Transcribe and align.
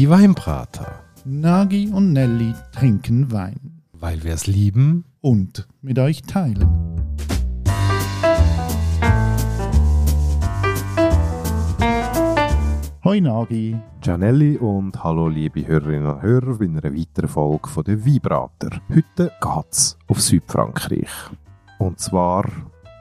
Die 0.00 0.08
Weinbrater. 0.08 1.04
Nagi 1.26 1.90
und 1.92 2.14
Nelly 2.14 2.54
trinken 2.72 3.30
Wein. 3.32 3.82
Weil 3.92 4.24
wir 4.24 4.32
es 4.32 4.46
lieben. 4.46 5.04
Und 5.20 5.68
mit 5.82 5.98
euch 5.98 6.22
teilen. 6.22 6.66
Hoi 13.04 13.20
Nagi. 13.20 13.76
Gianelli 14.00 14.56
und 14.56 15.04
hallo 15.04 15.28
liebe 15.28 15.66
Hörerinnen 15.66 16.06
und 16.06 16.22
Hörer 16.22 16.56
bei 16.56 16.64
einer 16.64 16.82
weiteren 16.82 17.28
Folge 17.28 17.68
von 17.68 17.84
der 17.84 18.02
Weinbrater. 18.02 18.80
Heute 18.88 19.32
geht's 19.38 19.98
auf 20.08 20.18
Südfrankreich. 20.22 21.10
Und 21.78 21.98
zwar 21.98 22.46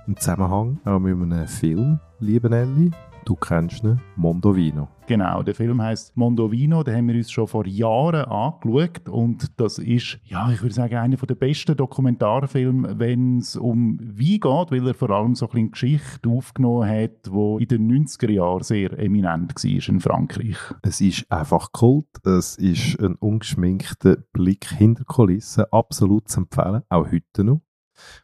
im 0.05 0.18
Zusammenhang 0.18 0.80
auch 0.84 1.00
mit 1.00 1.16
einem 1.16 1.48
Film, 1.48 2.02
liebe 2.20 2.50
Nelly. 2.50 2.91
Du 3.26 3.36
kennst 3.36 3.84
ihn, 3.84 4.00
Mondovino. 4.16 4.88
Genau, 5.08 5.41
der 5.41 5.55
Film 5.55 5.82
heißt 5.82 6.16
Mondovino, 6.16 6.84
den 6.84 6.96
haben 6.96 7.08
wir 7.08 7.16
uns 7.16 7.32
schon 7.32 7.48
vor 7.48 7.66
Jahren 7.66 8.26
angeschaut 8.26 9.10
und 9.10 9.60
das 9.60 9.80
ist, 9.80 10.20
ja, 10.23 10.52
ich 10.52 10.62
würde 10.62 10.76
sagen, 10.76 10.96
einer 10.98 11.18
der 11.18 11.36
besten 11.36 11.76
Dokumentarfilme, 11.76 13.00
wenn 13.00 13.40
es 13.40 13.55
um 13.55 14.00
Wein 14.00 14.40
geht, 14.40 14.44
weil 14.44 14.88
er 14.88 14.94
vor 14.94 15.10
allem 15.10 15.34
so 15.36 15.48
ein 15.48 15.52
bisschen 15.52 15.72
Geschichte 15.72 16.30
aufgenommen 16.30 16.88
hat, 16.88 17.26
die 17.26 17.63
in 17.63 17.68
den 17.68 18.05
90er 18.05 18.30
Jahren 18.30 18.63
sehr 18.63 18.98
eminent 19.00 19.55
war 19.55 19.90
in 19.90 19.99
Frankreich. 19.99 20.58
Es 20.84 21.02
ist 21.02 21.32
einfach 21.32 21.72
Kult, 21.72 22.05
es 22.24 22.55
ist 22.58 22.99
ein 22.99 23.16
ungeschminkter 23.16 24.18
Blick 24.32 24.66
hinter 24.66 25.05
Kulissen, 25.05 25.66
absolut 25.72 26.30
zu 26.30 26.41
empfehlen, 26.41 26.84
auch 26.90 27.12
heute 27.12 27.44
noch 27.44 27.62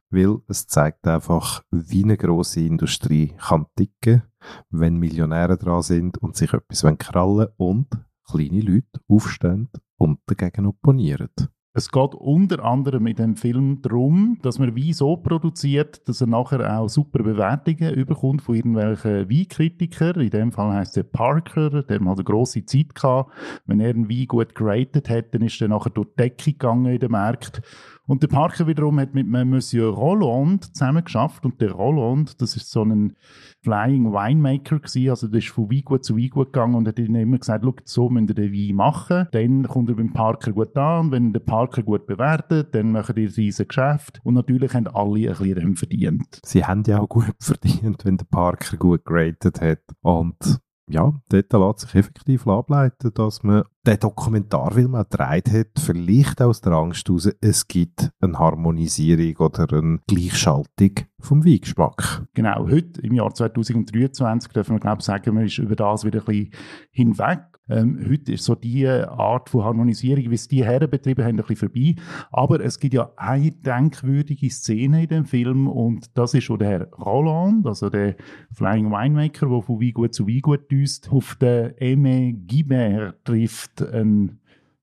weil 0.10 0.38
es 0.48 0.68
zeigt 0.68 1.08
einfach, 1.08 1.64
wie 1.72 2.04
eine 2.04 2.18
grosse 2.18 2.62
Industrie 2.62 3.34
kann 3.38 3.66
ticken, 3.76 4.24
wenn 4.70 4.98
Millionäre 4.98 5.58
dran 5.58 5.82
sind 5.82 6.18
und 6.18 6.36
sich 6.36 6.54
etwas 6.54 6.86
krallen 6.98 7.48
und 7.58 7.88
kleine 8.30 8.62
Leute 8.62 9.00
aufstehen 9.08 9.70
und 9.98 10.20
dagegen 10.28 10.66
opponieren. 10.66 11.30
Es 11.78 11.92
geht 11.92 12.16
unter 12.16 12.64
anderem 12.64 13.04
mit 13.04 13.20
dem 13.20 13.36
Film 13.36 13.82
darum, 13.82 14.40
dass 14.42 14.60
man 14.60 14.78
Wein 14.78 14.94
so 14.94 15.18
produziert, 15.18 16.08
dass 16.08 16.22
er 16.22 16.28
nachher 16.28 16.80
auch 16.80 16.88
super 16.88 17.22
Bewertungen 17.22 17.94
überkommt 17.94 18.42
von 18.44 18.56
irgendwelchen 18.56 19.30
Weinkritikern. 19.30 20.22
In 20.22 20.30
dem 20.30 20.52
Fall 20.54 20.72
heißt 20.72 20.96
der 20.96 21.04
Parker, 21.04 21.84
der 21.84 22.02
mal 22.02 22.14
eine 22.14 22.24
grosse 22.24 22.66
Zeit 22.66 22.96
gehabt. 22.96 23.30
Wenn 23.66 23.82
er 23.82 23.90
einen 23.90 24.10
Wein 24.10 24.26
gut 24.26 24.56
geratet 24.56 25.10
hat, 25.10 25.34
dann 25.34 25.42
ist 25.42 25.62
er 25.62 25.68
nachher 25.68 25.90
durch 25.90 26.08
die 26.12 26.24
Decke 26.24 26.54
gegangen 26.54 26.94
in 26.94 27.00
den 27.00 27.12
Markt. 27.12 27.62
Und 28.08 28.22
der 28.22 28.28
Parker 28.28 28.68
wiederum 28.68 29.00
hat 29.00 29.16
mit 29.16 29.28
Monsieur 29.28 29.90
Roland 29.90 30.76
zusammen 30.76 31.04
geschafft. 31.04 31.46
Und 31.46 31.60
der 31.60 31.72
Roland, 31.72 32.42
das 32.42 32.56
ist 32.56 32.70
so 32.70 32.84
ein 32.84 33.16
Flying 33.64 34.14
Winemaker 34.14 34.80
gewesen, 34.80 35.10
also 35.10 35.28
der 35.28 35.40
ist 35.40 35.50
von 35.50 35.72
Weingut 35.72 36.06
zu 36.06 36.16
Weingut 36.16 36.54
gegangen 36.54 36.76
und 36.76 36.88
hat 36.88 37.00
ihnen 37.00 37.16
immer 37.16 37.40
gesagt, 37.40 37.66
Schau, 37.66 37.76
so 37.84 38.10
müsst 38.10 38.30
ihr 38.30 38.36
den 38.36 38.54
Wein 38.54 38.76
machen, 38.76 39.28
dann 39.32 39.64
kommt 39.64 39.90
er 39.90 39.96
beim 39.96 40.14
Parker 40.14 40.52
gut 40.52 40.78
an. 40.78 41.06
Und 41.06 41.12
wenn 41.12 41.34
der 41.34 41.40
Parker 41.40 41.82
gut 41.82 42.06
bewertet, 42.06 42.76
dann 42.76 42.92
machen 42.92 43.18
ihr 43.18 43.36
riesen 43.36 43.68
Geschäft. 43.68 44.20
Und 44.24 44.36
natürlich 44.36 44.74
haben 44.74 44.88
alle 44.88 45.32
ein 45.32 45.36
bisschen 45.36 45.76
verdient. 45.76 46.40
Sie 46.46 46.64
haben 46.64 46.84
ja 46.86 47.00
auch 47.00 47.10
gut 47.10 47.34
verdient, 47.40 48.06
wenn 48.06 48.18
der 48.18 48.26
Parker 48.26 48.78
gut 48.78 49.04
geratet 49.04 49.62
hat. 49.62 49.82
Und 50.02 50.60
ja, 50.88 51.12
dort 51.30 51.54
lässt 51.54 51.80
sich 51.80 51.96
effektiv 51.96 52.48
ableiten, 52.48 53.12
dass 53.16 53.42
man 53.42 53.64
den 53.86 54.00
Dokumentar, 54.00 54.76
weil 54.76 54.88
man 54.88 55.06
gedreht 55.10 55.52
hat, 55.52 55.80
vielleicht 55.80 56.42
aus 56.42 56.62
der 56.62 56.74
Angst 56.74 57.08
heraus, 57.08 57.30
es 57.42 57.68
gibt 57.68 58.12
eine 58.20 58.38
Harmonisierung 58.38 59.36
oder 59.46 59.78
eine 59.78 60.00
Gleichschaltung 60.08 60.92
vom 61.20 61.46
Weingeschmack. 61.46 62.24
Genau, 62.34 62.68
heute 62.70 63.02
im 63.02 63.14
Jahr 63.14 63.34
2023 63.34 64.52
dürfen 64.52 64.76
wir 64.76 64.80
glaube 64.80 65.00
ich 65.00 65.06
sagen, 65.06 65.36
man 65.36 65.46
ist 65.46 65.58
über 65.58 65.76
das 65.76 66.04
wieder 66.04 66.20
ein 66.20 66.26
bisschen 66.26 66.52
hinweg 66.92 67.40
ähm, 67.68 68.06
heute 68.08 68.34
ist 68.34 68.46
so 68.46 68.56
die 68.56 68.88
Art 68.88 69.50
von 69.50 69.64
Harmonisierung, 69.64 70.30
wie 70.30 70.36
es 70.36 70.48
die 70.48 70.64
Herren 70.64 70.90
betrieben 70.90 71.24
haben, 71.24 71.40
ein 71.40 71.46
bisschen 71.46 71.70
vorbei. 71.70 71.96
Aber 72.32 72.60
es 72.60 72.80
gibt 72.80 72.94
ja 72.94 73.12
eine 73.16 73.52
denkwürdige 73.52 74.50
Szene 74.50 75.04
in 75.04 75.10
dem 75.10 75.26
Film 75.26 75.68
und 75.68 76.18
das 76.18 76.34
ist 76.34 76.44
schon 76.44 76.60
der 76.60 76.70
Herr 76.70 76.90
Roland, 76.94 77.66
also 77.66 77.90
der 77.90 78.16
Flying 78.52 78.92
Winemaker, 78.92 79.48
der 79.48 79.62
von 79.62 79.82
Weingut 79.82 80.14
zu 80.14 80.28
Weingut 80.28 80.70
düst, 80.70 81.12
auf 81.12 81.36
den 81.36 81.72
Aimé 81.74 82.36
Guibert 82.48 83.24
trifft 83.26 83.82
ein 83.82 84.40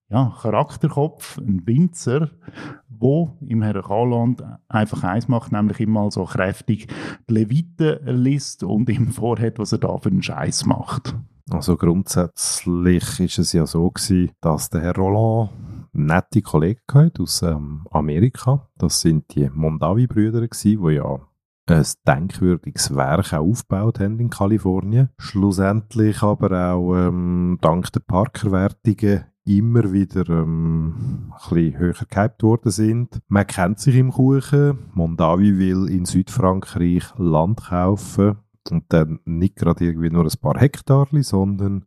ja, 0.09 0.31
Charakterkopf, 0.41 1.39
ein 1.39 1.65
Winzer, 1.65 2.29
wo 2.87 3.35
im 3.41 3.63
Herrn 3.63 3.77
Roland 3.77 4.43
einfach 4.67 5.03
eins 5.03 5.27
macht, 5.27 5.51
nämlich 5.51 5.79
immer 5.79 6.11
so 6.11 6.25
kräftig 6.25 6.87
die 7.29 7.33
Leviten 7.33 7.97
liest 8.05 8.63
und 8.63 8.89
ihm 8.89 9.07
vorhat, 9.07 9.57
was 9.57 9.71
er 9.71 9.79
da 9.79 9.97
für 9.97 10.09
einen 10.09 10.21
Scheiß 10.21 10.65
macht. 10.65 11.15
Also 11.49 11.75
grundsätzlich 11.75 13.19
ist 13.19 13.39
es 13.39 13.53
ja 13.53 13.65
so 13.65 13.89
gewesen, 13.89 14.31
dass 14.39 14.69
der 14.69 14.81
Herr 14.81 14.95
Roland 14.95 15.49
nette 15.91 16.41
Kollegen 16.41 16.81
hatte 16.93 17.23
aus 17.23 17.41
ähm, 17.41 17.85
Amerika. 17.91 18.67
Das 18.77 19.01
sind 19.01 19.35
die 19.35 19.49
Mondavi-Brüder 19.49 20.47
die 20.47 20.77
ja 20.95 21.19
ein 21.65 21.85
denkwürdiges 22.07 22.95
Werk 22.95 23.33
aufgebaut 23.33 23.99
haben 23.99 24.19
in 24.19 24.29
Kalifornien. 24.29 25.09
Schlussendlich 25.17 26.21
aber 26.21 26.73
auch 26.73 26.95
ähm, 26.95 27.57
dank 27.61 27.91
der 27.93 28.01
Parker-Wertungen 28.01 29.25
immer 29.45 29.91
wieder 29.91 30.27
ähm, 30.29 31.31
ein 31.31 31.49
bisschen 31.49 31.77
höher 31.77 32.05
gehypt 32.09 32.43
worden 32.43 32.71
sind. 32.71 33.19
Man 33.27 33.47
kennt 33.47 33.79
sich 33.79 33.95
im 33.95 34.11
Kuchen. 34.11 34.77
Mondavi 34.93 35.57
will 35.57 35.89
in 35.89 36.05
Südfrankreich 36.05 37.03
Land 37.17 37.65
kaufen 37.65 38.37
und 38.71 38.85
dann 38.89 39.19
nicht 39.25 39.55
gerade 39.55 39.85
irgendwie 39.85 40.09
nur 40.09 40.23
ein 40.23 40.39
paar 40.41 40.59
Hektar, 40.59 41.07
sondern 41.11 41.85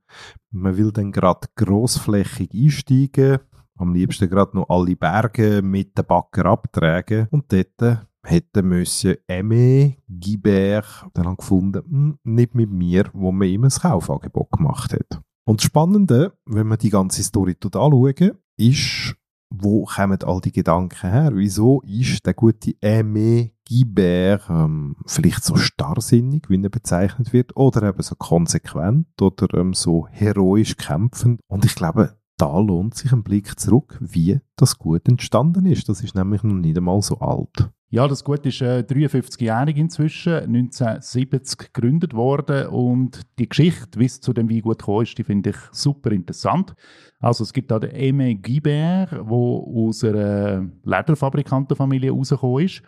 man 0.50 0.76
will 0.76 0.92
dann 0.92 1.12
gerade 1.12 1.48
grossflächig 1.56 2.50
einsteigen, 2.52 3.38
am 3.76 3.94
liebsten 3.94 4.28
gerade 4.28 4.56
noch 4.56 4.68
alle 4.68 4.96
Berge 4.96 5.62
mit 5.62 5.96
den 5.96 6.06
Backer 6.06 6.46
abtragen 6.46 7.28
und 7.30 7.52
dort 7.52 8.06
hätte 8.22 8.62
Monsieur 8.62 9.18
Aimé 9.28 9.96
Guibert 10.08 11.06
dann 11.14 11.36
gefunden, 11.36 11.82
hm, 11.88 12.18
nicht 12.24 12.54
mit 12.54 12.70
mir, 12.70 13.04
wo 13.12 13.32
man 13.32 13.48
ihm 13.48 13.64
ein 13.64 13.70
Kaufangebot 13.70 14.50
gemacht 14.50 14.92
hat. 14.92 15.20
Und 15.44 15.60
das 15.60 15.66
Spannende, 15.66 16.32
wenn 16.44 16.66
man 16.66 16.78
die 16.78 16.90
ganze 16.90 17.22
Story 17.22 17.56
anschauen, 17.62 18.32
ist, 18.56 19.14
wo 19.50 19.84
kommen 19.84 20.22
all 20.24 20.40
die 20.40 20.52
Gedanken 20.52 21.10
her? 21.10 21.30
Wieso 21.34 21.82
ist 21.82 22.26
der 22.26 22.34
gute 22.34 22.72
Aimé 22.82 23.52
Guibert 23.68 24.42
ähm, 24.48 24.96
vielleicht 25.06 25.44
so 25.44 25.56
starrsinnig, 25.56 26.48
wie 26.48 26.62
er 26.62 26.70
bezeichnet 26.70 27.32
wird, 27.32 27.56
oder 27.56 27.88
eben 27.88 28.02
so 28.02 28.14
konsequent 28.14 29.06
oder 29.20 29.58
ähm, 29.58 29.74
so 29.74 30.06
heroisch 30.10 30.76
kämpfend? 30.76 31.40
Und 31.48 31.64
ich 31.64 31.74
glaube, 31.74 32.16
da 32.38 32.58
lohnt 32.58 32.94
sich 32.94 33.12
ein 33.12 33.22
Blick 33.22 33.58
zurück, 33.58 33.98
wie 34.00 34.40
das 34.56 34.78
gut 34.78 35.08
entstanden 35.08 35.66
ist. 35.66 35.88
Das 35.88 36.02
ist 36.02 36.14
nämlich 36.14 36.42
noch 36.42 36.54
nicht 36.54 36.76
einmal 36.76 37.00
so 37.02 37.18
alt. 37.18 37.70
Ja, 37.88 38.08
das 38.08 38.24
Gut 38.24 38.44
ist 38.44 38.60
äh, 38.62 38.80
53-jährig 38.80 39.76
inzwischen, 39.76 40.32
1970 40.32 41.72
gegründet 41.72 42.14
worden 42.14 42.66
und 42.66 43.20
die 43.38 43.48
Geschichte, 43.48 44.00
wie 44.00 44.06
es 44.06 44.20
zu 44.20 44.32
dem 44.32 44.50
Weingut 44.50 44.80
gekommen 44.80 45.04
ist, 45.04 45.16
die 45.16 45.22
finde 45.22 45.50
ich 45.50 45.56
super 45.70 46.10
interessant. 46.10 46.74
Also 47.20 47.44
es 47.44 47.52
gibt 47.52 47.70
da 47.70 47.78
den 47.78 47.92
Aimé 47.92 48.34
Guibert, 48.34 49.12
der 49.12 49.30
aus 49.30 50.02
einer 50.02 50.68
Lederfabrikantenfamilie 50.84 52.10
rausgekommen 52.10 52.64
ist 52.64 52.82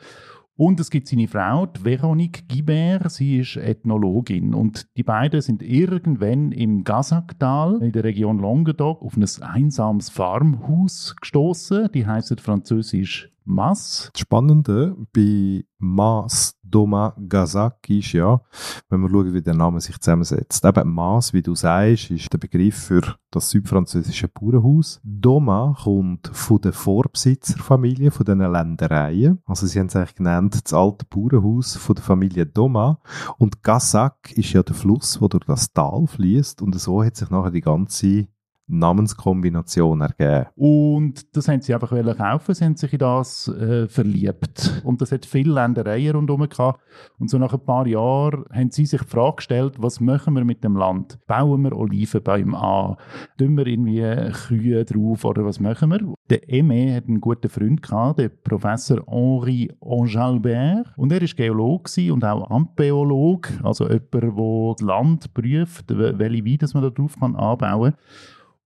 und 0.58 0.80
es 0.80 0.90
gibt 0.90 1.06
seine 1.06 1.28
Frau, 1.28 1.66
die 1.66 1.84
Veronique 1.84 2.48
Guibert, 2.48 3.12
sie 3.12 3.38
ist 3.38 3.56
Ethnologin. 3.56 4.54
Und 4.54 4.88
die 4.96 5.04
beiden 5.04 5.40
sind 5.40 5.62
irgendwann 5.62 6.50
im 6.50 6.82
Gazaktal 6.82 7.80
in 7.80 7.92
der 7.92 8.02
Region 8.02 8.40
Languedoc 8.40 9.00
auf 9.00 9.16
ein 9.16 9.24
einsames 9.40 10.10
Farmhaus 10.10 11.14
gestoßen. 11.20 11.92
Die 11.94 12.04
heißt 12.04 12.40
französisch 12.40 13.30
Mas. 13.48 14.10
Das 14.12 14.20
Spannende 14.20 14.94
bei 15.12 15.64
Mas 15.78 16.54
Doma 16.62 17.16
Gazaki 17.28 18.00
ist 18.00 18.12
ja, 18.12 18.42
wenn 18.90 19.00
wir 19.00 19.08
schauen, 19.08 19.32
wie 19.32 19.42
der 19.42 19.54
Name 19.54 19.80
sich 19.80 19.98
zusammensetzt. 19.98 20.64
Eben 20.64 20.92
Mas, 20.92 21.32
wie 21.32 21.42
du 21.42 21.54
sagst, 21.54 22.10
ist 22.10 22.32
der 22.32 22.38
Begriff 22.38 22.76
für 22.76 23.16
das 23.30 23.50
südfranzösische 23.50 24.28
Bauernhaus. 24.28 25.00
Doma 25.02 25.74
kommt 25.82 26.28
von 26.32 26.60
der 26.60 26.72
Vorbesitzerfamilie, 26.72 28.10
von 28.10 28.26
diesen 28.26 28.52
Ländereien. 28.52 29.42
Also 29.46 29.66
sie 29.66 29.78
haben 29.78 29.86
es 29.86 29.96
eigentlich 29.96 30.16
genannt, 30.16 30.60
das 30.62 30.74
alte 30.74 31.06
Bauernhaus 31.06 31.76
von 31.76 31.94
der 31.94 32.04
Familie 32.04 32.44
Doma. 32.44 33.00
Und 33.38 33.62
Gazak 33.62 34.32
ist 34.32 34.52
ja 34.52 34.62
der 34.62 34.74
Fluss, 34.74 35.18
der 35.20 35.28
durch 35.28 35.44
das 35.44 35.72
Tal 35.72 36.06
fließt 36.06 36.60
und 36.60 36.78
so 36.78 37.02
hat 37.02 37.16
sich 37.16 37.30
nachher 37.30 37.50
die 37.50 37.62
ganze 37.62 38.28
Namenskombination 38.68 40.00
ergeben. 40.00 40.46
Und 40.54 41.36
das 41.36 41.48
haben 41.48 41.60
sie 41.60 41.74
einfach 41.74 41.90
kaufen, 42.16 42.54
sie 42.54 42.64
haben 42.64 42.76
sich 42.76 42.92
in 42.92 42.98
das 42.98 43.48
äh, 43.48 43.88
verliebt. 43.88 44.82
Und 44.84 45.00
das 45.00 45.10
hat 45.12 45.26
viele 45.26 45.54
Ländereien 45.54 46.14
rundherum 46.14 46.48
gehabt. 46.48 46.80
Und 47.18 47.30
so 47.30 47.38
nach 47.38 47.52
ein 47.52 47.64
paar 47.64 47.86
Jahren 47.86 48.44
haben 48.52 48.70
sie 48.70 48.86
sich 48.86 49.00
die 49.00 49.08
Frage 49.08 49.36
gestellt, 49.36 49.74
was 49.78 50.00
machen 50.00 50.34
wir 50.34 50.44
mit 50.44 50.62
dem 50.62 50.76
Land? 50.76 51.18
Bauen 51.26 51.62
wir 51.62 51.76
Olivenbäume 51.76 52.58
an? 52.58 52.96
Tun 53.38 53.56
wir 53.56 53.66
irgendwie 53.66 54.32
Kühe 54.46 54.84
drauf 54.84 55.24
oder 55.24 55.44
was 55.44 55.60
machen 55.60 55.90
wir? 55.90 56.14
Der 56.30 56.42
Aimé 56.42 56.94
hat 56.94 57.08
einen 57.08 57.20
guten 57.20 57.48
Freund 57.48 57.82
gehabt, 57.82 58.18
der 58.18 58.28
Professor 58.28 59.02
Henri 59.06 59.70
Angelbert. 59.80 60.92
Und 60.96 61.12
er 61.12 61.22
war 61.22 61.28
Geologe 61.28 62.12
und 62.12 62.24
auch 62.24 62.50
Ampeolog, 62.50 63.48
also 63.62 63.88
jemand, 63.88 64.14
der 64.14 64.20
das 64.20 64.82
Land 64.82 65.34
prüft, 65.34 65.84
welche 65.88 66.44
Weine 66.44 66.70
man 66.74 66.82
da 66.82 66.90
drauf 66.90 67.16
kann 67.18 67.34
anbauen 67.34 67.92
kann. 67.92 68.00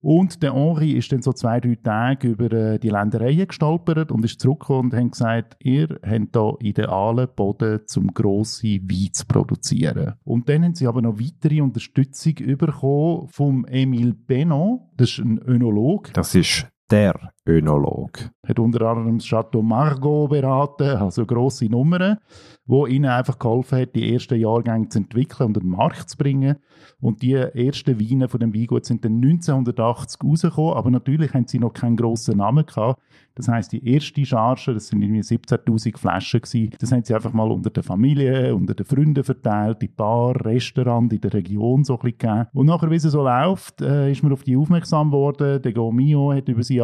Und 0.03 0.43
der 0.43 0.53
Henri 0.53 0.93
ist 0.93 1.13
dann 1.13 1.23
so 1.23 1.33
zwei, 1.33 1.61
drei 1.61 1.77
Tage 1.77 2.29
über 2.29 2.53
äh, 2.53 2.79
die 2.79 2.89
Ländereien 2.89 3.47
gestolpert 3.47 4.11
und 4.11 4.25
ist 4.25 4.41
zurückgekommen 4.41 4.91
und 4.91 4.99
hat 4.99 5.13
gesagt, 5.13 5.57
ihr 5.61 5.89
habt 6.05 6.37
hier 6.37 6.57
idealen 6.61 7.29
Boden, 7.35 7.81
zum 7.87 8.13
grosse 8.13 8.81
Wein 8.83 9.13
zu 9.13 9.25
produzieren. 9.27 10.15
Und 10.25 10.49
dann 10.49 10.65
haben 10.65 10.75
sie 10.75 10.89
aber 10.89 11.03
noch 11.03 11.21
weitere 11.21 11.61
Unterstützung 11.61 12.35
bekommen 12.35 13.29
vom 13.29 13.65
Emile 13.67 14.13
Benot, 14.13 14.81
das 14.97 15.11
ist 15.11 15.19
ein 15.19 15.39
Önolog. 15.39 16.13
Das 16.15 16.35
ist 16.35 16.67
der 16.91 17.15
Önolog. 17.47 18.31
Hat 18.47 18.59
unter 18.59 18.83
anderem 18.83 19.19
das 19.19 19.27
Chateau 19.27 19.63
Margaux 19.63 20.29
beraten, 20.29 20.97
also 20.97 21.27
grosse 21.27 21.67
Nummern, 21.67 22.19
wo 22.67 22.87
ihnen 22.87 23.11
einfach 23.11 23.39
geholfen 23.39 23.81
hat, 23.81 23.97
die 23.97 24.13
ersten 24.13 24.39
Jahrgänge 24.39 24.89
zu 24.89 24.99
entwickeln 24.99 25.49
und 25.49 25.57
den 25.57 25.69
Markt 25.69 26.11
zu 26.11 26.17
bringen. 26.17 26.57
Und 27.01 27.23
die 27.23 27.35
ersten 27.35 28.01
Weine 28.01 28.29
von 28.29 28.39
dem 28.39 28.55
Weingut 28.55 28.85
sind 28.85 29.05
dann 29.05 29.17
1980 29.17 30.23
rausgekommen, 30.23 30.75
aber 30.75 30.91
natürlich 30.91 31.35
haben 31.35 31.49
sie 31.49 31.59
noch 31.59 31.73
keinen 31.73 31.97
grossen 31.97 32.39
Namen 32.39 32.65
gehabt. 32.65 33.01
Das 33.35 33.49
heißt, 33.49 33.73
die 33.73 33.87
erste 33.89 34.25
Charge, 34.25 34.75
das 34.75 34.89
sind 34.89 35.03
irgendwie 35.03 35.23
17.000 35.23 35.97
Flaschen 35.97 36.43
gewesen, 36.43 36.71
das 36.79 36.93
haben 36.93 37.03
sie 37.03 37.15
einfach 37.15 37.33
mal 37.33 37.51
unter 37.51 37.71
der 37.71 37.83
Familie, 37.83 38.55
unter 38.55 38.75
den 38.75 38.85
Freunden 38.85 39.25
verteilt, 39.25 39.83
in 39.83 39.95
Bar, 39.95 40.45
Restaurant 40.45 41.13
in 41.13 41.21
der 41.21 41.33
Region 41.33 41.83
so 41.83 41.95
ein 41.95 42.01
bisschen 42.01 42.19
gegeben. 42.19 42.47
Und 42.53 42.67
nachher, 42.67 42.91
wie 42.91 42.97
es 42.97 43.03
so 43.03 43.23
läuft, 43.23 43.81
äh, 43.81 44.11
ist 44.11 44.23
man 44.23 44.33
auf 44.33 44.45
die 44.45 44.57
aufmerksam 44.57 45.11
geworden. 45.11 45.63
Der 45.63 45.73
Gomio 45.73 46.33
hat 46.33 46.49
über 46.49 46.63
sie 46.63 46.81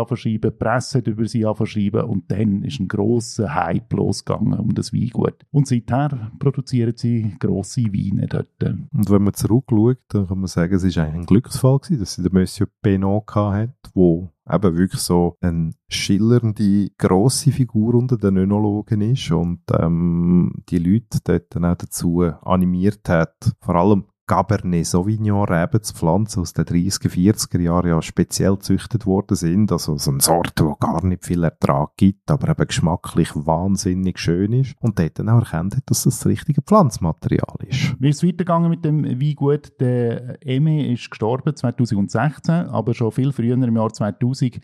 angeschrieben, 0.48 0.58
die 0.58 0.64
Presse 0.64 0.98
hat 0.98 1.06
über 1.06 1.26
sie 1.26 1.46
angeschrieben 1.46 2.02
und 2.02 2.30
dann 2.30 2.62
ist 2.62 2.80
ein 2.80 2.88
grosser 2.88 3.54
Hype 3.54 3.92
losgegangen 3.92 4.58
um 4.58 4.74
das 4.74 4.92
Weingut. 4.92 5.44
Und 5.50 5.66
seither 5.66 6.30
produzieren 6.38 6.94
sie 6.96 7.34
grosse 7.38 7.82
Weine 7.84 8.26
dort. 8.26 8.48
Und 8.60 9.10
wenn 9.10 9.22
man 9.22 9.34
zurückschaut, 9.34 9.98
dann 10.08 10.28
kann 10.28 10.38
man 10.38 10.46
sagen, 10.46 10.74
es 10.74 10.96
war 10.96 11.04
eigentlich 11.04 11.14
ein 11.14 11.26
Glücksfall 11.26 11.78
gewesen, 11.78 12.00
dass 12.00 12.14
sie 12.14 12.22
den 12.22 12.32
Monsieur 12.32 12.68
Benot 12.82 13.34
hatte, 13.34 13.72
wo 13.94 14.30
eben 14.50 14.76
wirklich 14.76 15.00
so 15.00 15.36
eine 15.40 15.72
schillernde, 15.88 16.90
grosse 16.96 17.52
Figur 17.52 17.94
unter 17.94 18.16
den 18.16 18.36
Önologen 18.36 19.00
ist 19.02 19.30
und 19.30 19.60
ähm, 19.78 20.52
die 20.68 20.78
Leute 20.78 21.18
dort 21.22 21.54
dann 21.54 21.66
auch 21.66 21.76
dazu 21.76 22.22
animiert 22.22 23.08
hat, 23.08 23.52
vor 23.60 23.74
allem 23.74 24.04
Cabernet 24.28 24.86
Sauvignon 24.86 25.48
Reben 25.48 25.82
zu 25.82 25.94
pflanzen 25.94 26.42
aus 26.42 26.52
den 26.52 26.64
30er, 26.66 27.08
40er 27.08 27.60
Jahren 27.60 27.88
ja 27.88 28.02
speziell 28.02 28.54
gezüchtet 28.54 29.06
worden 29.06 29.34
sind. 29.34 29.72
Also 29.72 29.96
so 29.96 30.10
eine 30.10 30.20
Sorte, 30.20 30.64
die 30.64 30.75
gar 30.78 31.04
nicht 31.04 31.25
viel 31.25 31.42
Ertrag 31.42 31.96
gibt, 31.96 32.30
aber 32.30 32.50
eben 32.50 32.66
geschmacklich 32.66 33.30
wahnsinnig 33.34 34.19
schön 34.19 34.52
ist. 34.52 34.75
Und 34.80 34.98
dort 34.98 35.19
dann 35.19 35.30
auch 35.30 35.40
erkannt 35.40 35.76
hat, 35.76 35.82
dass 35.86 36.04
das 36.04 36.19
das 36.19 36.26
richtige 36.26 36.62
Pflanzmaterial 36.62 37.56
ist. 37.66 37.96
Wie 37.98 38.10
ist 38.10 38.19
es 38.19 38.28
weitergegangen 38.28 38.70
mit 38.70 38.84
dem 38.84 39.04
Weingut? 39.04 39.80
Der 39.80 40.46
Eme 40.46 40.92
ist 40.92 41.10
gestorben 41.10 41.56
2016, 41.56 42.54
aber 42.54 42.94
schon 42.94 43.10
viel 43.10 43.32
früher 43.32 43.54
im 43.54 43.76
Jahr 43.76 43.92
2000 43.92 44.60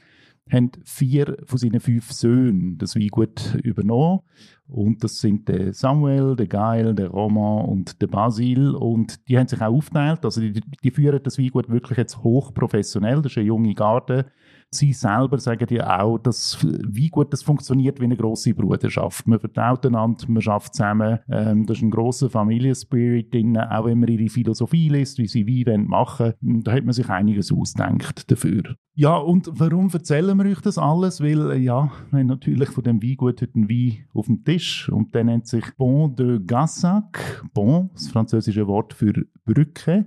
haben 0.50 0.70
vier 0.84 1.36
von 1.44 1.58
seinen 1.58 1.80
fünf 1.80 2.12
Söhnen 2.12 2.76
das 2.78 2.96
Weingut 2.96 3.54
übernommen. 3.62 4.20
Und 4.66 5.04
das 5.04 5.20
sind 5.20 5.48
der 5.48 5.72
Samuel, 5.72 6.36
der 6.36 6.46
Gael, 6.46 6.94
der 6.94 7.08
Roman 7.08 7.66
und 7.66 8.00
der 8.00 8.06
Basil. 8.06 8.70
Und 8.74 9.28
die 9.28 9.38
haben 9.38 9.48
sich 9.48 9.60
auch 9.60 9.72
aufgeteilt. 9.72 10.24
Also 10.24 10.40
die, 10.40 10.60
die 10.82 10.90
führen 10.90 11.22
das 11.22 11.38
Weingut 11.38 11.68
wirklich 11.68 11.98
jetzt 11.98 12.22
hochprofessionell. 12.22 13.22
Das 13.22 13.32
ist 13.32 13.38
eine 13.38 13.46
junge 13.46 13.74
Garde. 13.74 14.26
Sie 14.74 14.92
selber 14.92 15.38
sagen 15.38 15.66
ja 15.70 16.00
auch, 16.00 16.18
dass 16.18 16.58
wie 16.62 17.08
gut 17.08 17.32
das 17.32 17.42
funktioniert 17.42 18.00
wie 18.00 18.04
eine 18.04 18.16
große 18.16 18.54
Bruderschaft. 18.54 19.26
Man 19.26 19.38
vertraut 19.38 19.86
einander, 19.86 20.24
man 20.28 20.42
schafft 20.42 20.74
zusammen. 20.74 21.20
Ähm, 21.28 21.66
da 21.66 21.72
ist 21.72 21.82
ein 21.82 21.90
grosser 21.90 22.30
Familienspirit 22.30 23.32
drin, 23.32 23.56
auch 23.56 23.84
wenn 23.86 24.00
man 24.00 24.08
ihre 24.08 24.28
Philosophie 24.28 24.88
liest, 24.88 25.18
wie 25.18 25.26
sie 25.26 25.46
wie 25.46 25.64
machen 25.78 26.34
Da 26.42 26.72
hat 26.72 26.84
man 26.84 26.92
sich 26.92 27.08
einiges 27.08 27.52
ausdenkt 27.52 28.30
dafür. 28.30 28.76
Ja, 28.96 29.16
und 29.16 29.50
warum 29.52 29.90
erzählen 29.92 30.36
wir 30.36 30.46
euch 30.46 30.60
das 30.60 30.78
alles? 30.78 31.20
Weil, 31.20 31.58
ja, 31.58 31.90
wir 32.10 32.20
haben 32.20 32.26
natürlich 32.26 32.68
von 32.70 32.84
dem 32.84 33.02
Weingut 33.02 33.42
heute 33.42 33.54
einen 33.54 33.68
Wein 33.68 34.04
auf 34.14 34.26
dem 34.26 34.44
Tisch 34.44 34.88
und 34.88 35.14
der 35.14 35.24
nennt 35.24 35.48
sich 35.48 35.64
Bon 35.76 36.14
de 36.14 36.40
Gassac. 36.44 37.44
Bon, 37.52 37.90
das 37.92 38.08
französische 38.08 38.66
Wort 38.68 38.94
für 38.94 39.12
Brücke. 39.44 40.06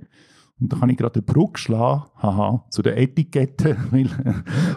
Und 0.60 0.74
da 0.74 0.78
kann 0.78 0.90
ich 0.90 0.98
gerade 0.98 1.16
eine 1.16 1.24
Brücke 1.24 1.60
schlagen, 1.60 2.06
haha, 2.16 2.66
zu 2.70 2.82
der 2.82 2.98
Etikette, 2.98 3.78
weil 3.92 4.10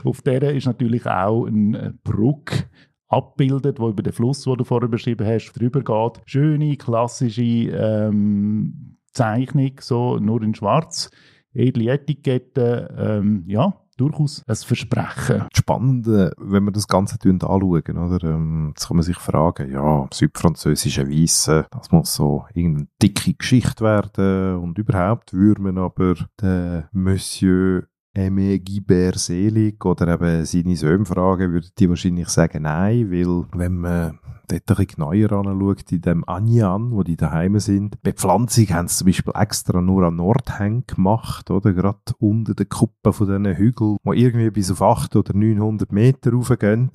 auf 0.05 0.23
der 0.23 0.55
ist 0.55 0.67
natürlich 0.67 1.07
auch 1.07 1.47
eine 1.47 1.95
Brücke 2.05 2.65
abbildet, 3.09 3.81
wo 3.81 3.89
über 3.89 4.03
den 4.03 4.13
Fluss, 4.13 4.45
den 4.45 4.57
du 4.57 4.65
vorher 4.65 4.89
beschrieben 4.89 5.27
hast, 5.27 5.53
drüber 5.53 5.83
geht. 5.83 6.23
Schöne, 6.27 6.77
klassische 6.77 7.43
ähm, 7.43 8.99
Zeichnung, 9.13 9.73
so 9.81 10.19
nur 10.19 10.43
in 10.43 10.55
schwarz. 10.55 11.11
Edle 11.53 11.93
Etikette, 11.93 12.95
ähm, 12.97 13.45
ja, 13.49 13.75
durchaus 14.01 14.43
ein 14.47 14.57
Versprechen. 14.57 15.47
Spannend, 15.55 16.07
wenn 16.07 16.65
wir 16.65 16.73
das 16.73 16.89
Ganze 16.89 17.17
anschauen, 17.23 17.99
oder? 17.99 18.25
Ähm, 18.25 18.69
jetzt 18.71 18.89
kann 18.89 18.97
man 18.97 19.05
sich 19.05 19.19
fragen, 19.19 19.71
ja, 19.71 20.07
südfranzösische 20.13 21.09
Weisse, 21.09 21.67
das 21.71 21.91
muss 21.91 22.15
so 22.15 22.45
irgendeine 22.55 22.89
dicke 23.03 23.35
Geschichte 23.35 23.85
werden 23.85 24.57
und 24.57 24.79
überhaupt 24.79 25.33
würde 25.33 25.63
man 25.63 25.79
aber 25.79 26.15
den 26.41 26.85
Monsieur 26.93 27.87
Aimé 28.17 28.59
Guibert 28.59 29.19
selig 29.19 29.85
oder 29.85 30.09
eben 30.15 30.45
seine 30.45 30.77
Söhne 30.77 31.05
fragen, 31.05 31.53
würden 31.53 31.71
die 31.79 31.89
wahrscheinlich 31.89 32.29
sagen 32.29 32.63
nein, 32.63 33.11
weil 33.11 33.47
wenn 33.53 33.79
man 33.79 34.19
dort 34.59 34.99
neuer 34.99 35.33
anschaut, 35.33 35.93
in 35.93 36.01
dem 36.01 36.29
Anjan, 36.29 36.93
wo 36.93 37.03
die 37.03 37.17
daheim 37.17 37.59
sind. 37.61 38.03
Bepflanzung 38.03 38.69
haben 38.71 38.89
sie 38.89 38.97
zum 38.97 39.07
Beispiel 39.07 39.33
extra 39.37 39.81
nur 39.81 40.05
am 40.05 40.17
Nordhang 40.17 40.85
gemacht, 40.87 41.51
oder? 41.51 41.73
Gerade 41.73 41.99
unter 42.19 42.55
den 42.55 42.69
Kuppen 42.69 43.13
von 43.13 43.27
diesen 43.27 43.57
Hügeln, 43.57 43.97
wo 44.03 44.13
irgendwie 44.13 44.51
bis 44.51 44.71
auf 44.71 44.83
800 44.83 45.17
oder 45.17 45.39
900 45.39 45.93
Meter 45.93 46.33
raufgehen. 46.33 46.91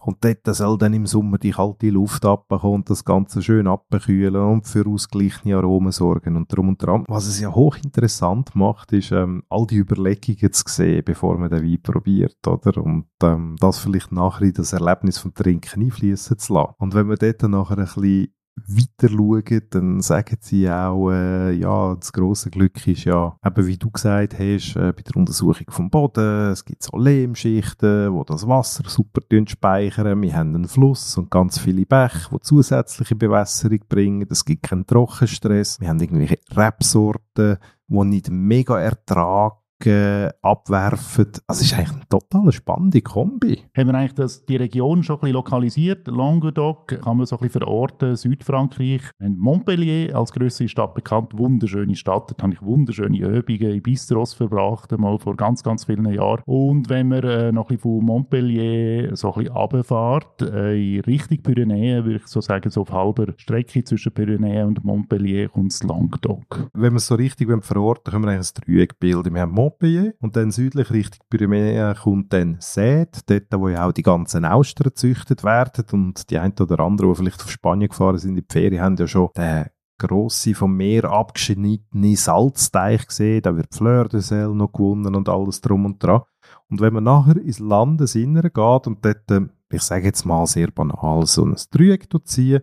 Und 0.00 0.24
dort 0.24 0.56
soll 0.56 0.78
dann 0.78 0.94
im 0.94 1.06
Sommer 1.06 1.38
die 1.38 1.52
kalte 1.52 1.90
Luft 1.90 2.24
abbekommen 2.24 2.76
und 2.76 2.90
das 2.90 3.04
Ganze 3.04 3.42
schön 3.42 3.66
abkühlen 3.66 4.42
und 4.42 4.66
für 4.66 4.86
ausgleichende 4.86 5.56
Aromen 5.56 5.92
sorgen 5.92 6.36
und 6.36 6.54
drum 6.54 6.68
und 6.68 6.82
dran. 6.82 7.04
Was 7.08 7.26
es 7.26 7.40
ja 7.40 7.54
hochinteressant 7.54 8.54
macht, 8.54 8.92
ist, 8.92 9.12
ähm, 9.12 9.42
all 9.48 9.66
die 9.66 9.76
Überlegungen 9.76 10.52
zu 10.52 10.64
sehen, 10.66 11.02
bevor 11.04 11.38
man 11.38 11.50
den 11.50 11.64
Wein 11.64 11.82
probiert, 11.82 12.46
oder? 12.46 12.82
Und 12.82 13.06
ähm, 13.22 13.56
das 13.60 13.78
vielleicht 13.78 14.12
nachher 14.12 14.46
in 14.46 14.54
das 14.54 14.72
Erlebnis 14.72 15.18
vom 15.18 15.34
Trinken 15.34 15.82
einfließen 15.82 16.38
zu 16.38 16.54
lassen. 16.54 16.74
Und 16.78 16.89
wenn 16.94 17.08
wir 17.08 17.16
dort 17.16 17.42
nachher 17.42 17.78
ein 17.78 17.84
bisschen 17.84 18.34
weiter 18.66 19.08
schauen, 19.08 19.62
dann 19.70 20.00
sagen 20.00 20.36
sie 20.40 20.68
auch, 20.68 21.10
äh, 21.10 21.52
ja, 21.52 21.94
das 21.94 22.12
große 22.12 22.50
Glück 22.50 22.86
ist 22.86 23.04
ja, 23.04 23.36
eben 23.44 23.66
wie 23.66 23.76
du 23.76 23.90
gesagt 23.90 24.38
hast, 24.38 24.76
äh, 24.76 24.92
bei 24.92 25.02
der 25.02 25.16
Untersuchung 25.16 25.66
vom 25.70 25.90
Boden, 25.90 26.50
es 26.50 26.64
gibt 26.64 26.82
so 26.82 26.96
Lehmschichten, 26.98 28.12
wo 28.12 28.24
das 28.24 28.46
Wasser 28.46 28.84
super 28.86 29.22
speichern. 29.46 30.22
Wir 30.22 30.36
haben 30.36 30.54
einen 30.54 30.68
Fluss 30.68 31.16
und 31.16 31.30
ganz 31.30 31.58
viele 31.58 31.86
Bäche, 31.86 32.28
die 32.32 32.40
zusätzliche 32.40 33.16
Bewässerung 33.16 33.80
bringen. 33.88 34.26
Es 34.30 34.44
gibt 34.44 34.64
keinen 34.64 34.86
Trockenstress. 34.86 35.80
Wir 35.80 35.88
haben 35.88 36.00
irgendwelche 36.00 36.38
Rebsorten, 36.54 37.58
die 37.88 38.04
nicht 38.04 38.30
mega 38.30 38.78
Ertrag 38.78 39.54
abwerfen. 39.86 41.26
Also 41.46 41.60
es 41.60 41.62
ist 41.62 41.74
eigentlich 41.74 41.92
eine 41.92 42.08
total 42.08 42.52
spannende 42.52 43.02
Kombi. 43.02 43.58
Haben 43.76 43.88
wir 43.88 43.94
eigentlich 43.94 44.14
das, 44.14 44.44
die 44.46 44.56
Region 44.56 45.02
schon 45.02 45.16
ein 45.16 45.20
bisschen 45.20 45.34
lokalisiert? 45.34 46.06
Languedoc 46.08 46.88
kann 47.02 47.16
man 47.16 47.26
so 47.26 47.36
ein 47.36 47.40
bisschen 47.40 47.62
verorten, 47.62 48.16
Südfrankreich. 48.16 49.02
Montpellier 49.18 50.16
als 50.16 50.32
größere 50.32 50.68
Stadt 50.68 50.94
bekannt, 50.94 51.36
wunderschöne 51.36 51.96
Stadt. 51.96 52.30
Dort 52.30 52.42
habe 52.42 52.52
ich 52.52 52.62
wunderschöne 52.62 53.18
Übungen 53.18 53.72
in 53.72 53.82
Bistros 53.82 54.34
verbracht, 54.34 54.96
mal 54.98 55.18
vor 55.18 55.36
ganz, 55.36 55.62
ganz 55.62 55.84
vielen 55.84 56.12
Jahren. 56.12 56.42
Und 56.46 56.88
wenn 56.88 57.08
man 57.08 57.22
äh, 57.24 57.52
noch 57.52 57.70
ein 57.70 57.76
bisschen 57.76 57.98
von 57.98 58.04
Montpellier 58.04 59.16
so 59.16 59.32
ein 59.32 59.44
bisschen 59.44 59.56
runterfährt, 59.56 60.42
äh, 60.42 60.96
in 60.96 61.00
Richtung 61.00 61.42
Pyrenäen, 61.42 62.04
würde 62.04 62.16
ich 62.16 62.26
so 62.26 62.40
sagen, 62.40 62.70
so 62.70 62.82
auf 62.82 62.92
halber 62.92 63.32
Strecke 63.36 63.84
zwischen 63.84 64.12
Pyrenäen 64.12 64.68
und 64.68 64.84
Montpellier 64.84 65.48
kommt 65.48 65.72
das 65.72 65.82
Languedoc. 65.82 66.70
Wenn 66.72 66.92
wir 66.92 66.98
es 66.98 67.06
so 67.06 67.14
richtig 67.14 67.48
verorten 67.64 68.10
können 68.10 68.24
wir 68.24 68.30
eigentlich 68.32 68.52
ein 68.56 68.64
Dreieck 68.64 68.98
bilden. 68.98 69.34
Wir 69.34 69.42
haben 69.42 69.54
Montpellier. 69.70 70.14
Und 70.20 70.36
dann 70.36 70.50
südlich 70.50 70.90
Richtung 70.90 71.26
Pyrenäen 71.28 71.94
kommt 71.94 72.32
dann 72.32 72.58
Sète, 72.60 73.20
dort 73.26 73.60
wo 73.60 73.68
ja 73.68 73.86
auch 73.86 73.92
die 73.92 74.02
ganzen 74.02 74.44
Austern 74.44 74.88
gezüchtet 74.88 75.44
werden. 75.44 75.84
Und 75.92 76.30
die 76.30 76.38
ein 76.38 76.52
oder 76.60 76.80
andere, 76.80 77.08
die 77.08 77.14
vielleicht 77.16 77.42
auf 77.42 77.50
Spanien 77.50 77.88
gefahren 77.88 78.18
sind 78.18 78.36
in 78.36 78.44
die 78.46 78.52
Ferien, 78.52 78.82
haben 78.82 78.96
ja 78.96 79.06
schon 79.06 79.30
den 79.36 79.66
grosse, 79.98 80.54
vom 80.54 80.76
Meer 80.76 81.04
abgeschnittene 81.04 82.16
Salzteich 82.16 83.06
gesehen, 83.06 83.42
da 83.42 83.54
wird 83.54 83.74
Fleur 83.74 84.08
de 84.08 84.20
Sel 84.20 84.48
noch 84.48 84.72
gewonnen 84.72 85.14
und 85.14 85.28
alles 85.28 85.60
drum 85.60 85.84
und 85.84 86.02
dran. 86.02 86.22
Und 86.70 86.80
wenn 86.80 86.94
man 86.94 87.04
nachher 87.04 87.36
ins 87.36 87.58
Landesinnere 87.58 88.50
geht 88.50 88.86
und 88.86 89.04
dort, 89.04 89.30
äh, 89.30 89.42
ich 89.70 89.82
sage 89.82 90.06
jetzt 90.06 90.24
mal 90.24 90.46
sehr 90.46 90.70
banal, 90.70 91.26
so 91.26 91.44
ein 91.44 91.54
Dreieck 91.70 92.08
ziehen, 92.24 92.62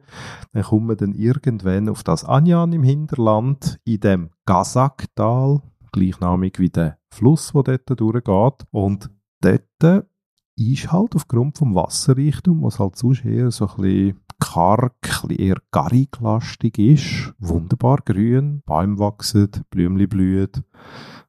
dann 0.52 0.64
kommt 0.64 0.88
man 0.88 0.98
dann 0.98 1.14
irgendwann 1.14 1.90
auf 1.90 2.04
das 2.04 2.26
Anjan 2.26 2.74
im 2.74 2.84
Hinterland, 2.84 3.80
in 3.86 4.00
dem 4.00 4.30
Gazaktal, 4.46 5.62
gleichnamig 5.98 6.60
wie 6.60 6.70
der 6.70 6.98
Fluss, 7.10 7.52
der 7.54 7.80
dort 7.80 8.00
durchgeht. 8.00 8.68
Und 8.72 9.10
dort 9.42 10.06
ist 10.56 10.92
halt 10.92 11.16
aufgrund 11.16 11.58
vom 11.58 11.76
Wasserreichtum, 11.76 12.64
was 12.64 12.80
halt 12.80 12.96
sonst 12.96 13.26
eher 13.26 13.52
so 13.52 13.68
ein 13.68 13.82
bisschen 13.82 14.20
karg, 14.40 15.24
eher 15.30 15.58
garriglastig 15.72 16.78
ist, 16.78 17.34
wunderbar 17.40 18.00
grün, 18.04 18.62
Bäume 18.66 19.00
wachsen, 19.00 19.50
Blümchen 19.70 20.10
blühen. 20.10 20.52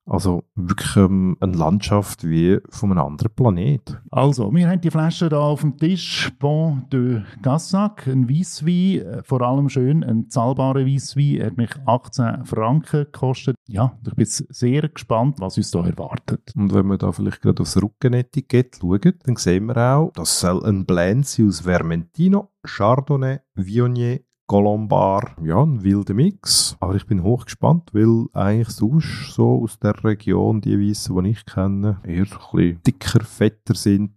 Also 0.09 0.45
wirklich 0.55 0.97
ähm, 0.97 1.37
eine 1.41 1.53
Landschaft 1.53 2.25
wie 2.25 2.59
von 2.71 2.91
einem 2.91 3.01
anderen 3.01 3.35
Planet. 3.35 4.01
Also, 4.11 4.53
wir 4.55 4.69
haben 4.69 4.81
die 4.81 4.91
Flasche 4.91 5.29
da 5.29 5.41
auf 5.41 5.61
dem 5.61 5.77
Tisch. 5.77 6.33
Bon 6.39 6.85
de 6.91 7.23
Gassac, 7.43 8.07
ein 8.07 8.29
Weisswein, 8.29 9.01
äh, 9.01 9.23
vor 9.23 9.43
allem 9.43 9.69
schön, 9.69 10.03
ein 10.03 10.31
zahlbarer 10.31 10.87
Weisswein. 10.87 11.37
Er 11.37 11.47
hat 11.47 11.57
mich 11.57 11.71
18 11.85 12.47
Franken 12.47 13.05
gekostet. 13.05 13.57
Ja, 13.67 13.99
ich 14.07 14.15
bin 14.15 14.27
sehr 14.27 14.89
gespannt, 14.89 15.37
was 15.41 15.59
uns 15.59 15.71
da 15.71 15.85
erwartet. 15.85 16.53
Und 16.57 16.73
wenn 16.73 16.87
wir 16.87 16.97
da 16.97 17.13
vielleicht 17.13 17.43
gerade 17.43 17.61
aufs 17.61 17.77
Rückenetikett 17.77 18.79
schauen, 18.81 19.13
dann 19.25 19.37
sehen 19.37 19.67
wir 19.67 19.77
auch, 19.77 20.13
das 20.15 20.41
soll 20.41 20.65
ein 20.65 20.87
Blend 20.87 21.27
sein 21.27 21.49
aus 21.49 21.65
Vermentino, 21.65 22.51
Chardonnay, 22.63 23.41
Viognier, 23.55 24.21
Colombar, 24.49 25.37
ja, 25.45 25.63
ein 25.63 25.85
wilder 25.85 26.15
Mix. 26.15 26.75
Aber 26.81 26.95
ich 26.95 27.07
bin 27.07 27.23
hochgespannt, 27.23 27.93
weil 27.93 28.27
eigentlich 28.33 28.71
sonst 28.71 29.35
so 29.35 29.63
aus 29.63 29.79
der 29.79 30.03
Region, 30.03 30.63
die 30.63 30.81
Weisse, 30.81 31.15
die 31.23 31.29
ich 31.29 31.45
kenne, 31.45 32.01
eher 32.03 32.25
so 32.25 32.37
ein 32.37 32.57
bisschen 32.57 32.83
dicker, 32.83 33.25
fetter 33.25 33.75
sind. 33.75 34.15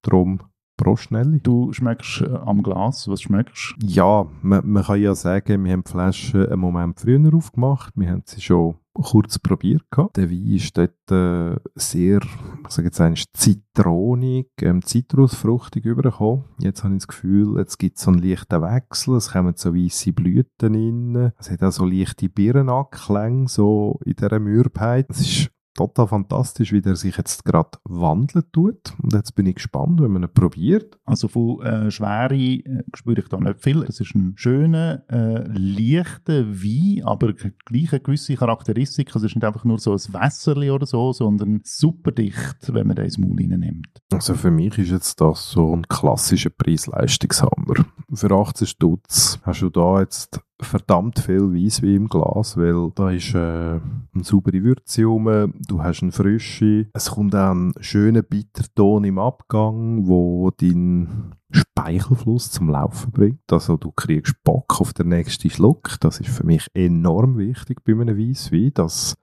Drum 0.00 0.40
Prost, 0.76 1.12
Nelly. 1.12 1.38
Du 1.40 1.72
schmeckst 1.72 2.22
äh, 2.22 2.34
am 2.34 2.62
Glas, 2.62 3.06
was 3.08 3.22
schmeckst 3.22 3.74
du? 3.78 3.86
Ja, 3.86 4.26
man, 4.42 4.68
man, 4.68 4.82
kann 4.82 5.00
ja 5.00 5.14
sagen, 5.14 5.64
wir 5.64 5.72
haben 5.72 5.84
die 5.84 5.90
Flasche 5.90 6.48
einen 6.50 6.60
Moment 6.60 6.98
früher 6.98 7.34
aufgemacht. 7.34 7.92
Wir 7.94 8.10
haben 8.10 8.22
sie 8.24 8.40
schon 8.40 8.76
kurz 8.94 9.38
probiert 9.38 9.82
gehabt. 9.90 10.16
Der 10.16 10.30
Wein 10.30 10.46
ist 10.46 10.76
dort 10.78 11.10
äh, 11.10 11.58
sehr, 11.74 12.20
ich 12.22 12.70
sage 12.70 12.88
jetzt 12.88 13.00
eigentlich, 13.00 13.32
zitronig, 13.32 14.48
ähm, 14.62 14.82
zitrusfruchtig 14.82 15.84
übergekommen. 15.84 16.44
Jetzt 16.60 16.84
habe 16.84 16.94
ich 16.94 17.00
das 17.00 17.08
Gefühl, 17.08 17.58
jetzt 17.58 17.78
gibt 17.78 17.98
es 17.98 18.04
so 18.04 18.10
einen 18.10 18.22
leichten 18.22 18.62
Wechsel, 18.62 19.16
es 19.16 19.32
kommen 19.32 19.54
so 19.56 19.74
weiße 19.74 20.12
Blüten 20.12 20.74
rein, 20.74 21.32
es 21.38 21.50
hat 21.50 21.62
auch 21.62 21.72
so 21.72 21.84
leichte 21.84 22.28
Birnenanklänge, 22.28 23.48
so 23.48 23.98
in 24.04 24.14
dieser 24.14 24.38
Mürbheit. 24.38 25.06
Es 25.10 25.20
ist 25.20 25.50
total 25.74 26.06
fantastisch, 26.06 26.72
wie 26.72 26.80
der 26.80 26.96
sich 26.96 27.16
jetzt 27.16 27.44
gerade 27.44 27.78
wandeln 27.84 28.44
tut. 28.52 28.94
Und 29.02 29.12
jetzt 29.12 29.34
bin 29.34 29.46
ich 29.46 29.56
gespannt, 29.56 30.00
wenn 30.00 30.12
man 30.12 30.22
ihn 30.22 30.32
probiert. 30.32 30.98
Also 31.04 31.28
von 31.28 31.60
äh, 31.62 31.90
Schwere 31.90 32.34
äh, 32.34 32.84
spüre 32.94 33.20
ich 33.20 33.28
da 33.28 33.38
nicht 33.38 33.62
viel. 33.62 33.82
Es 33.82 34.00
ist 34.00 34.14
ein 34.14 34.34
schöner, 34.36 35.02
äh, 35.08 35.46
leichter 35.48 36.46
Wein, 36.46 37.04
aber 37.04 37.32
gleich 37.32 37.92
eine 37.92 38.00
gewisse 38.00 38.36
Charakteristik. 38.36 39.14
Es 39.14 39.22
ist 39.22 39.34
nicht 39.34 39.44
einfach 39.44 39.64
nur 39.64 39.78
so 39.78 39.92
ein 39.92 39.98
Wässerli 39.98 40.70
oder 40.70 40.86
so, 40.86 41.12
sondern 41.12 41.60
super 41.64 42.12
dicht, 42.12 42.72
wenn 42.72 42.86
man 42.86 42.96
den 42.96 43.06
ins 43.06 43.18
Maul 43.18 43.34
nimmt. 43.34 44.00
Also 44.12 44.34
für 44.34 44.50
mich 44.50 44.78
ist 44.78 44.90
jetzt 44.90 45.20
das 45.20 45.50
so 45.50 45.74
ein 45.74 45.82
klassischer 45.88 46.50
Preis-Leistungshammer. 46.50 47.84
Für 48.12 48.30
18 48.30 48.66
Stutz 48.66 49.40
hast 49.42 49.62
du 49.62 49.70
da 49.70 50.00
jetzt 50.00 50.40
verdammt 50.60 51.18
viel 51.18 51.52
Weisswein 51.52 51.96
im 51.96 52.08
Glas, 52.08 52.56
weil 52.56 52.90
da 52.94 53.10
ist 53.10 53.34
äh, 53.34 53.80
eine 54.14 54.24
saubere 54.24 54.62
Würze 54.62 55.04
rum, 55.04 55.52
du 55.68 55.82
hast 55.82 56.02
eine 56.02 56.12
frische, 56.12 56.88
es 56.92 57.10
kommt 57.10 57.34
auch 57.34 57.50
ein 57.50 57.74
schöner 57.80 58.22
Bitterton 58.22 59.04
im 59.04 59.18
Abgang, 59.18 60.06
wo 60.06 60.50
dein 60.50 61.34
Speichelfluss 61.50 62.50
zum 62.50 62.70
Laufen 62.70 63.10
bringt. 63.12 63.52
Also 63.52 63.76
du 63.76 63.92
kriegst 63.92 64.42
Bock 64.42 64.80
auf 64.80 64.92
den 64.92 65.08
nächsten 65.08 65.50
Schluck. 65.50 65.96
Das 66.00 66.20
ist 66.20 66.30
für 66.30 66.44
mich 66.44 66.66
enorm 66.74 67.38
wichtig 67.38 67.84
bei 67.84 67.92
einem 67.92 68.18
Weisswein, 68.18 68.72
dass 68.74 69.16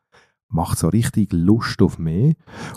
macht 0.54 0.78
so 0.78 0.90
richtig 0.90 1.32
Lust 1.34 1.82
auf 1.82 1.98
mehr. 1.98 2.34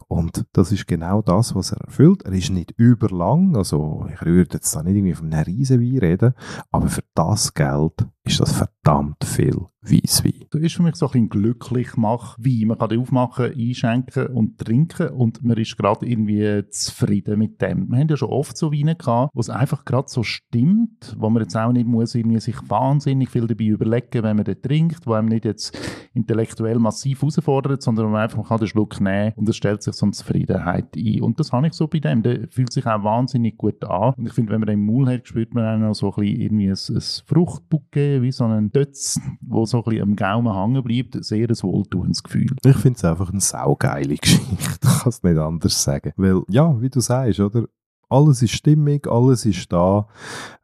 Und 0.08 0.44
das 0.52 0.73
ist 0.73 0.87
genau 0.87 1.23
das, 1.23 1.54
was 1.54 1.73
er 1.73 1.80
erfüllt. 1.80 2.23
Er 2.23 2.32
ist 2.32 2.50
nicht 2.50 2.73
überlang, 2.76 3.56
also 3.56 4.06
ich 4.12 4.25
würde 4.25 4.54
jetzt 4.54 4.75
da 4.75 4.82
nicht 4.82 4.96
irgendwie 4.96 5.14
von 5.14 5.32
einem 5.32 5.44
Riesenwein 5.44 5.99
reden, 5.99 6.34
aber 6.70 6.88
für 6.88 7.02
das 7.14 7.52
Geld 7.54 8.06
ist 8.26 8.40
das 8.40 8.52
verdammt 8.52 9.23
viel 9.25 9.66
Weisswein. 9.83 10.47
Das 10.50 10.62
ist 10.62 10.75
für 10.75 10.83
mich 10.83 10.97
so 10.97 11.11
ein 11.11 11.28
glücklich 11.28 11.97
mach 11.97 12.38
Wein. 12.38 12.69
Man 12.69 12.78
kann 12.78 12.88
den 12.88 13.00
aufmachen, 13.00 13.52
einschenken 13.52 14.28
und 14.28 14.59
trinken 14.59 15.09
und 15.09 15.45
man 15.45 15.59
ist 15.59 15.76
gerade 15.76 16.07
irgendwie 16.07 16.66
zufrieden 16.71 17.38
mit 17.38 17.61
dem. 17.61 17.90
Wir 17.90 17.99
haben 17.99 18.09
ja 18.09 18.16
schon 18.16 18.31
oft 18.31 18.57
so 18.57 18.73
Weine 18.73 18.97
gehabt, 18.97 19.31
wo 19.35 19.40
es 19.40 19.50
einfach 19.50 19.85
gerade 19.85 20.09
so 20.09 20.23
stimmt, 20.23 21.14
wo 21.19 21.28
man 21.28 21.43
jetzt 21.43 21.57
auch 21.57 21.73
nicht 21.73 21.87
muss 21.87 22.14
irgendwie 22.14 22.40
sich 22.40 22.57
wahnsinnig 22.66 23.28
viel 23.28 23.47
dabei 23.47 23.64
überlegen, 23.64 24.23
wenn 24.23 24.37
man 24.37 24.45
den 24.47 24.62
trinkt, 24.62 25.07
wo 25.07 25.12
einem 25.12 25.28
nicht 25.28 25.45
jetzt 25.45 25.78
intellektuell 26.14 26.78
massiv 26.78 27.21
herausfordert, 27.21 27.83
sondern 27.83 28.11
man 28.11 28.23
einfach 28.23 28.49
man 28.49 28.59
den 28.59 28.69
Schluck 28.69 29.00
nehmen 29.00 29.33
und 29.37 29.49
es 29.49 29.57
stellt 29.57 29.83
sich 29.83 29.95
so 29.95 30.07
eine 30.07 30.12
Zufriedenheit 30.12 30.97
ein. 30.97 31.21
Und 31.21 31.40
das 31.40 31.52
habe 31.52 31.66
ich 31.66 31.75
so 31.75 31.88
bei 31.88 31.99
dem. 31.99 32.23
Der 32.23 32.49
fühlt 32.49 32.73
sich 32.73 32.87
auch 32.87 33.04
wahnsinnig 33.04 33.59
gut 33.59 33.85
an. 33.85 34.14
Und 34.16 34.26
ich 34.26 34.33
finde, 34.33 34.52
wenn 34.52 34.61
man 34.61 34.69
den 34.69 34.78
im 34.78 34.87
Maul 34.87 35.09
hat, 35.09 35.28
spürt 35.28 35.52
man 35.54 35.83
auch 35.83 35.88
noch 35.88 35.95
so 35.95 36.14
ein 36.14 36.23
bisschen 36.23 36.40
irgendwie 36.40 36.69
ein, 36.69 36.97
ein 36.97 37.02
Fruchtbouquet 37.26 38.13
wie 38.23 38.33
so 38.33 38.44
ein 38.44 38.71
Dötz, 38.71 39.21
wo 39.40 39.64
so 39.66 39.78
ein 39.78 39.85
bisschen 39.85 40.02
am 40.02 40.16
Gaumen 40.16 40.54
hängen 40.54 40.83
bleibt. 40.83 41.25
Sehr 41.25 41.49
ein 41.49 41.62
wohltuendes 41.62 42.23
Gefühl. 42.23 42.54
Ich 42.64 42.76
finde 42.76 42.97
es 42.97 43.04
einfach 43.04 43.30
eine 43.30 43.40
saugeile 43.40 44.16
Geschichte. 44.21 44.78
Ich 44.83 45.00
kann 45.00 45.09
es 45.09 45.23
nicht 45.23 45.38
anders 45.38 45.83
sagen. 45.83 46.12
Weil, 46.16 46.42
ja, 46.49 46.80
wie 46.80 46.90
du 46.90 47.00
sagst, 47.00 47.40
oder? 47.40 47.66
Alles 48.09 48.42
ist 48.42 48.52
stimmig, 48.52 49.09
alles 49.09 49.47
ist 49.47 49.73
da, 49.73 50.06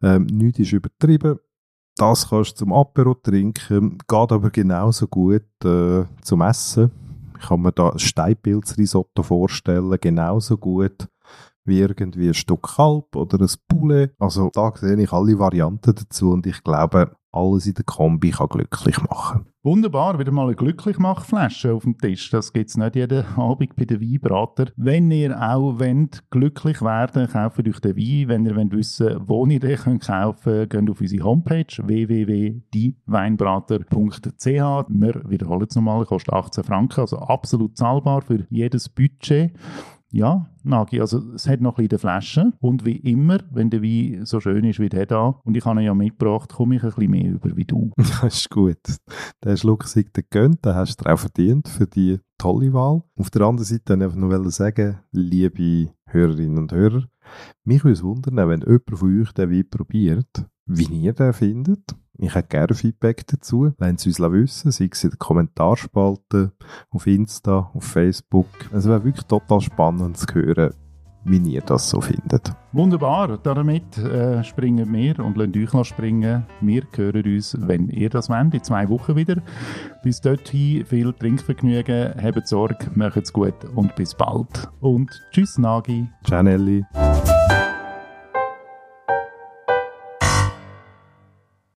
ähm, 0.02 0.26
nichts 0.26 0.61
ist 0.61 0.73
übertrieben. 0.73 1.38
Das 1.97 2.28
kannst 2.28 2.52
du 2.52 2.57
zum 2.57 2.73
Apero 2.73 3.14
trinken, 3.14 3.99
geht 3.99 4.33
aber 4.33 4.50
genauso 4.50 5.09
gut 5.09 5.42
äh, 5.64 6.04
zum 6.23 6.42
Essen. 6.42 6.90
Ich 7.38 7.47
kann 7.49 7.62
mir 7.62 7.73
da 7.73 7.90
ein 7.90 7.99
Steinpilzrisotto 7.99 9.23
vorstellen, 9.23 9.99
genauso 10.00 10.57
gut 10.57 11.09
wie 11.64 11.80
irgendwie 11.80 12.28
ein 12.28 12.35
Stück 12.35 12.75
Kalb 12.75 13.14
oder 13.16 13.40
ein 13.40 13.50
Poulet. 13.69 14.14
Also 14.19 14.50
da 14.52 14.73
sehe 14.75 15.00
ich 15.00 15.12
alle 15.12 15.38
Varianten 15.38 15.95
dazu 15.95 16.30
und 16.30 16.47
ich 16.47 16.62
glaube, 16.62 17.16
alles 17.33 17.67
in 17.67 17.75
der 17.75 17.85
Kombi 17.85 18.31
kann 18.31 18.49
glücklich 18.49 19.01
machen. 19.03 19.47
Wunderbar, 19.63 20.19
wieder 20.19 20.33
mal 20.33 20.47
eine 20.47 20.57
glücklich 20.57 20.97
Flasche 20.97 21.75
auf 21.75 21.83
dem 21.83 21.99
Tisch. 21.99 22.31
Das 22.31 22.51
gibt 22.53 22.71
es 22.71 22.79
nicht 22.79 22.97
jeden 22.97 23.27
Abend 23.37 23.77
bei 23.77 23.85
den 23.85 24.01
Weinbrater. 24.01 24.73
Wenn 24.77 25.11
ihr 25.11 25.39
auch 25.39 25.79
wollt, 25.79 26.23
glücklich 26.31 26.81
werden 26.81 27.29
kauft 27.29 27.69
euch 27.69 27.79
den 27.81 27.95
Wein. 27.97 28.29
Wenn 28.29 28.47
ihr 28.47 28.57
wollt 28.57 28.73
wissen 28.73 29.21
wo 29.27 29.45
ihr 29.47 29.61
den 29.61 30.01
kaufen 30.01 30.69
könnt, 30.69 30.71
geht 30.71 30.91
auf 30.91 31.01
unsere 31.01 31.25
Homepage 31.25 31.67
www.dieweinbrater.ch. 31.77 34.47
Wir 34.47 35.23
wiederholen 35.29 35.67
es 35.69 35.77
nochmal, 35.77 36.07
kostet 36.07 36.33
18 36.33 36.65
Franken, 36.65 37.01
also 37.01 37.19
absolut 37.19 37.77
zahlbar 37.77 38.23
für 38.23 38.47
jedes 38.49 38.89
Budget. 38.89 39.53
Ja, 40.12 40.47
Nagi, 40.64 41.00
also 41.00 41.19
es 41.35 41.49
hat 41.49 41.61
noch 41.61 41.79
ein 41.79 41.85
bisschen 41.85 42.00
Flasche 42.00 42.52
und 42.59 42.85
wie 42.85 42.97
immer, 42.97 43.38
wenn 43.52 43.71
der 43.71 43.81
Wein 43.81 44.26
so 44.26 44.40
schön 44.40 44.64
ist 44.64 44.81
wie 44.81 44.88
der 44.88 45.07
da 45.07 45.40
und 45.45 45.57
ich 45.57 45.64
habe 45.64 45.81
ihn 45.81 45.87
ja 45.87 45.95
mitgebracht, 45.95 46.52
komme 46.52 46.76
ich 46.76 46.83
ein 46.83 46.90
bisschen 46.90 47.11
mehr 47.11 47.31
über 47.31 47.57
wie 47.57 47.64
du. 47.64 47.93
Das 48.21 48.35
ist 48.35 48.50
gut. 48.50 48.79
Der 49.45 49.57
Schluck 49.57 49.85
sich 49.85 50.11
dir 50.12 50.25
gönnt, 50.29 50.64
den 50.64 50.75
hast 50.75 51.00
du 51.00 51.09
auch 51.09 51.19
verdient 51.19 51.69
für 51.69 51.87
die 51.87 52.19
tolle 52.38 52.73
Wahl. 52.73 53.02
Auf 53.17 53.31
der 53.31 53.43
anderen 53.43 53.64
Seite 53.64 53.90
wollte 53.90 54.05
ich 54.05 54.19
einfach 54.19 54.40
noch 54.40 54.50
sagen, 54.50 54.99
liebe 55.12 55.93
Hörerinnen 56.07 56.59
und 56.59 56.73
Hörer, 56.73 57.05
mich 57.64 57.85
würde 57.85 57.93
es 57.93 58.02
wundern, 58.02 58.49
wenn 58.49 58.62
jemand 58.62 58.99
von 58.99 59.21
euch 59.21 59.33
den 59.33 59.50
Wein 59.50 59.71
probiert, 59.71 60.45
wie 60.67 60.85
ihr 60.85 61.12
den 61.12 61.33
findet. 61.33 61.95
Ich 62.23 62.35
hätte 62.35 62.49
gerne 62.49 62.75
Feedback 62.75 63.27
dazu. 63.27 63.73
Lasst 63.79 64.07
es 64.07 64.21
uns 64.21 64.33
wissen, 64.33 64.71
sei 64.71 64.91
es 64.93 65.05
in 65.05 65.11
den 65.11 65.19
Kommentarspalte, 65.19 66.53
auf 66.91 67.07
Insta, 67.07 67.71
auf 67.73 67.85
Facebook. 67.85 68.47
Es 68.73 68.87
wäre 68.87 69.03
wirklich 69.05 69.25
total 69.25 69.62
spannend 69.62 70.19
zu 70.19 70.27
hören, 70.35 70.75
wie 71.25 71.39
ihr 71.39 71.62
das 71.62 71.89
so 71.89 72.03
findet. 72.03 72.53
Wunderbar, 72.73 73.39
damit 73.39 73.97
äh, 73.97 74.45
springen 74.45 74.93
wir 74.93 75.19
und 75.21 75.39
lassen 75.39 75.57
euch 75.57 75.73
noch 75.73 75.85
springen. 75.85 76.45
Wir 76.61 76.83
hören 76.95 77.25
uns, 77.25 77.57
wenn 77.59 77.89
ihr 77.89 78.11
das 78.11 78.29
wollt, 78.29 78.53
in 78.53 78.62
zwei 78.62 78.87
Wochen 78.91 79.17
wieder. 79.17 79.37
Bis 80.03 80.21
dorthin 80.21 80.85
viel 80.85 81.15
Trinkvergnügen, 81.15 82.15
habt 82.23 82.47
Sorge, 82.47 82.91
macht's 82.95 83.33
gut 83.33 83.65
und 83.75 83.97
bis 83.97 84.15
bald. 84.15 84.69
Und 84.81 85.11
tschüss 85.31 85.57
Nagi. 85.57 86.07
Ciao 86.25 86.43
Nelly. 86.43 86.85